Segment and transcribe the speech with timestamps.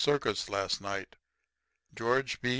[0.01, 1.15] circus last night.
[1.95, 2.23] Geo.
[2.41, 2.49] B.